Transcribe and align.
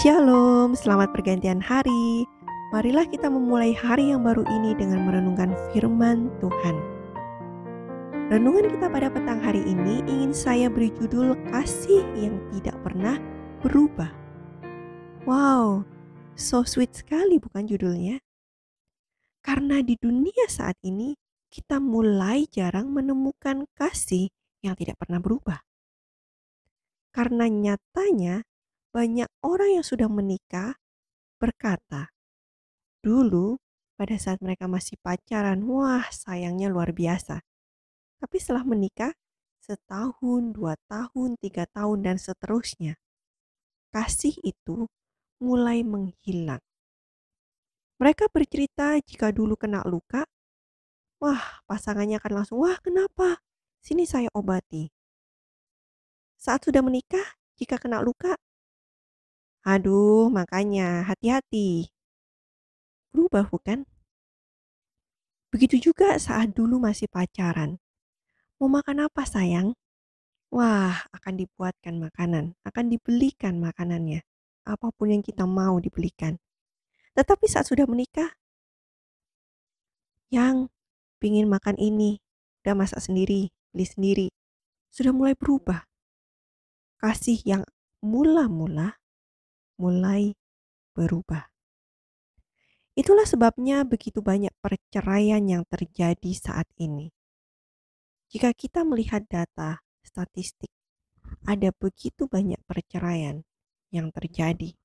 Shalom, 0.00 0.72
selamat 0.72 1.12
pergantian 1.12 1.60
hari. 1.60 2.24
Marilah 2.72 3.04
kita 3.04 3.28
memulai 3.28 3.76
hari 3.76 4.08
yang 4.08 4.24
baru 4.24 4.48
ini 4.48 4.72
dengan 4.72 5.04
merenungkan 5.04 5.52
firman 5.76 6.32
Tuhan. 6.40 6.72
Renungan 8.32 8.72
kita 8.72 8.88
pada 8.88 9.12
petang 9.12 9.44
hari 9.44 9.60
ini 9.60 10.00
ingin 10.08 10.32
saya 10.32 10.72
beri 10.72 10.88
judul 10.96 11.36
Kasih 11.52 12.00
yang 12.16 12.40
Tidak 12.48 12.80
Pernah 12.80 13.20
Berubah. 13.60 14.08
Wow, 15.28 15.84
so 16.32 16.64
sweet 16.64 16.96
sekali 16.96 17.36
bukan 17.36 17.68
judulnya? 17.68 18.24
Karena 19.44 19.84
di 19.84 20.00
dunia 20.00 20.48
saat 20.48 20.80
ini 20.80 21.12
kita 21.52 21.76
mulai 21.76 22.48
jarang 22.48 22.88
menemukan 22.88 23.68
kasih 23.76 24.32
yang 24.64 24.72
tidak 24.80 24.96
pernah 24.96 25.20
berubah. 25.20 25.60
Karena 27.12 27.52
nyatanya 27.52 28.48
banyak 28.90 29.30
orang 29.46 29.80
yang 29.80 29.86
sudah 29.86 30.10
menikah 30.10 30.74
berkata, 31.38 32.10
dulu 33.00 33.56
pada 33.94 34.16
saat 34.18 34.42
mereka 34.42 34.66
masih 34.66 34.98
pacaran, 34.98 35.62
wah 35.64 36.04
sayangnya 36.10 36.66
luar 36.72 36.90
biasa. 36.90 37.40
Tapi 38.20 38.36
setelah 38.36 38.66
menikah, 38.66 39.12
setahun, 39.62 40.42
dua 40.52 40.74
tahun, 40.90 41.38
tiga 41.38 41.64
tahun, 41.70 42.04
dan 42.04 42.16
seterusnya, 42.18 42.98
kasih 43.94 44.34
itu 44.42 44.90
mulai 45.40 45.86
menghilang. 45.86 46.60
Mereka 48.00 48.32
bercerita 48.32 48.96
jika 49.04 49.30
dulu 49.30 49.60
kena 49.60 49.84
luka, 49.84 50.24
wah 51.20 51.60
pasangannya 51.68 52.16
akan 52.16 52.32
langsung, 52.42 52.58
wah 52.64 52.80
kenapa? 52.80 53.44
Sini 53.80 54.08
saya 54.08 54.32
obati. 54.32 54.88
Saat 56.40 56.64
sudah 56.68 56.80
menikah, 56.80 57.36
jika 57.60 57.76
kena 57.76 58.00
luka, 58.00 58.40
Aduh, 59.60 60.32
makanya 60.32 61.04
hati-hati. 61.04 61.92
Berubah 63.12 63.44
bukan? 63.52 63.84
Begitu 65.52 65.90
juga 65.90 66.16
saat 66.16 66.56
dulu 66.56 66.80
masih 66.80 67.10
pacaran. 67.12 67.76
Mau 68.56 68.72
makan 68.72 69.10
apa 69.10 69.26
sayang? 69.28 69.76
Wah, 70.48 71.04
akan 71.12 71.34
dibuatkan 71.44 72.00
makanan, 72.00 72.56
akan 72.64 72.84
dibelikan 72.88 73.60
makanannya. 73.60 74.24
Apa 74.64 74.94
pun 74.94 75.12
yang 75.12 75.20
kita 75.20 75.44
mau 75.44 75.76
dibelikan. 75.82 76.38
Tetapi 77.18 77.44
saat 77.50 77.66
sudah 77.68 77.84
menikah, 77.84 78.30
yang 80.30 80.70
pingin 81.18 81.50
makan 81.50 81.74
ini, 81.76 82.22
udah 82.62 82.78
masak 82.78 83.02
sendiri, 83.02 83.50
beli 83.74 83.86
sendiri, 83.86 84.28
sudah 84.88 85.10
mulai 85.10 85.34
berubah. 85.34 85.84
Kasih 87.02 87.42
yang 87.42 87.62
mula-mula 87.98 88.99
mulai 89.80 90.36
berubah. 90.92 91.48
Itulah 92.92 93.24
sebabnya 93.24 93.88
begitu 93.88 94.20
banyak 94.20 94.52
perceraian 94.60 95.40
yang 95.40 95.64
terjadi 95.64 96.36
saat 96.36 96.68
ini. 96.76 97.08
Jika 98.28 98.52
kita 98.52 98.84
melihat 98.84 99.24
data 99.24 99.80
statistik, 100.04 100.68
ada 101.48 101.72
begitu 101.72 102.28
banyak 102.28 102.60
perceraian 102.68 103.40
yang 103.88 104.12
terjadi 104.12 104.76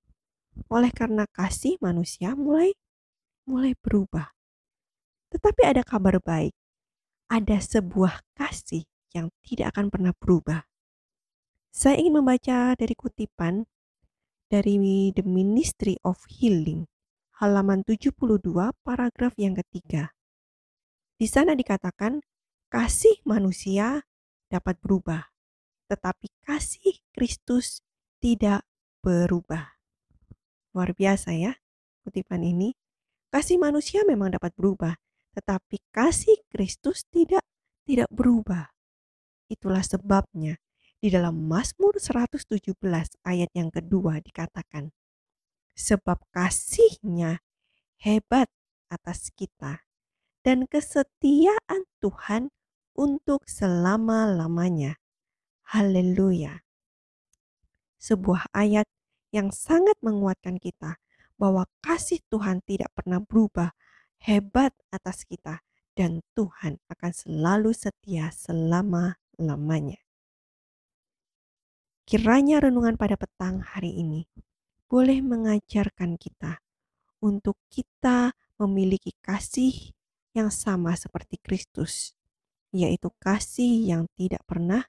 oleh 0.72 0.92
karena 0.96 1.28
kasih 1.36 1.76
manusia 1.84 2.32
mulai 2.34 2.72
mulai 3.44 3.76
berubah. 3.76 4.32
Tetapi 5.30 5.62
ada 5.68 5.84
kabar 5.84 6.18
baik. 6.24 6.56
Ada 7.28 7.60
sebuah 7.60 8.24
kasih 8.38 8.86
yang 9.12 9.34
tidak 9.44 9.76
akan 9.76 9.90
pernah 9.90 10.14
berubah. 10.16 10.64
Saya 11.74 12.00
ingin 12.00 12.22
membaca 12.22 12.72
dari 12.78 12.96
kutipan 12.96 13.68
dari 14.46 14.78
The 15.16 15.26
Ministry 15.26 15.98
of 16.06 16.22
Healing, 16.30 16.86
halaman 17.42 17.82
72 17.82 18.14
paragraf 18.86 19.34
yang 19.42 19.58
ketiga. 19.58 20.14
Di 21.18 21.26
sana 21.26 21.58
dikatakan, 21.58 22.22
kasih 22.70 23.24
manusia 23.26 24.06
dapat 24.52 24.78
berubah, 24.84 25.32
tetapi 25.90 26.30
kasih 26.46 27.02
Kristus 27.16 27.82
tidak 28.22 28.68
berubah. 29.02 29.80
Luar 30.76 30.92
biasa 30.94 31.34
ya, 31.34 31.56
kutipan 32.06 32.44
ini. 32.46 32.76
Kasih 33.32 33.60
manusia 33.60 34.06
memang 34.08 34.32
dapat 34.32 34.54
berubah, 34.56 34.96
tetapi 35.36 35.82
kasih 35.92 36.40
Kristus 36.48 37.04
tidak 37.10 37.44
tidak 37.84 38.08
berubah. 38.14 38.72
Itulah 39.52 39.84
sebabnya 39.86 40.58
di 41.06 41.14
dalam 41.14 41.46
Mazmur 41.46 42.02
117 42.02 42.50
ayat 43.30 43.54
yang 43.54 43.70
kedua 43.70 44.18
dikatakan, 44.26 44.90
Sebab 45.78 46.18
kasihnya 46.34 47.46
hebat 48.02 48.50
atas 48.90 49.30
kita 49.38 49.86
dan 50.42 50.66
kesetiaan 50.66 51.86
Tuhan 52.02 52.50
untuk 52.98 53.46
selama-lamanya. 53.46 54.98
Haleluya. 55.70 56.66
Sebuah 58.02 58.50
ayat 58.58 58.90
yang 59.30 59.54
sangat 59.54 60.02
menguatkan 60.02 60.58
kita 60.58 60.98
bahwa 61.38 61.70
kasih 61.86 62.18
Tuhan 62.34 62.66
tidak 62.66 62.90
pernah 62.98 63.22
berubah, 63.22 63.78
hebat 64.26 64.74
atas 64.90 65.22
kita, 65.22 65.62
dan 65.94 66.26
Tuhan 66.34 66.82
akan 66.90 67.12
selalu 67.14 67.78
setia 67.78 68.34
selama-lamanya. 68.34 70.05
Kiranya 72.06 72.62
renungan 72.62 73.02
pada 73.02 73.18
petang 73.18 73.66
hari 73.66 73.98
ini 73.98 74.30
boleh 74.86 75.26
mengajarkan 75.26 76.22
kita 76.22 76.62
untuk 77.18 77.58
kita 77.74 78.38
memiliki 78.62 79.18
kasih 79.26 79.74
yang 80.38 80.54
sama 80.54 80.94
seperti 80.94 81.42
Kristus, 81.42 82.14
yaitu 82.70 83.10
kasih 83.18 83.90
yang 83.90 84.06
tidak 84.14 84.46
pernah 84.46 84.86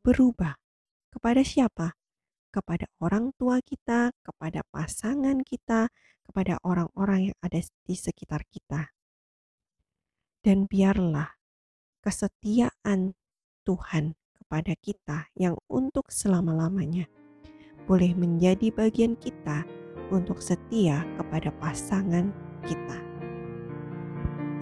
berubah. 0.00 0.56
Kepada 1.12 1.44
siapa? 1.44 2.00
Kepada 2.48 2.88
orang 2.96 3.36
tua 3.36 3.60
kita, 3.60 4.16
kepada 4.24 4.64
pasangan 4.72 5.44
kita, 5.44 5.92
kepada 6.24 6.56
orang-orang 6.64 7.28
yang 7.28 7.38
ada 7.44 7.60
di 7.60 7.92
sekitar 7.92 8.40
kita. 8.48 8.88
Dan 10.40 10.64
biarlah 10.64 11.28
kesetiaan 12.00 13.12
Tuhan 13.68 14.16
kepada 14.54 14.78
kita 14.78 15.18
yang 15.34 15.58
untuk 15.66 16.14
selama-lamanya 16.14 17.10
boleh 17.90 18.14
menjadi 18.14 18.70
bagian 18.70 19.18
kita 19.18 19.66
untuk 20.14 20.38
setia 20.38 21.02
kepada 21.18 21.50
pasangan 21.58 22.30
kita. 22.62 22.98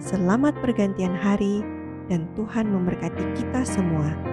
Selamat 0.01 0.57
pergantian 0.65 1.13
hari 1.13 1.61
dan 2.09 2.25
Tuhan 2.33 2.73
memberkati 2.73 3.37
kita 3.37 3.61
semua. 3.69 4.32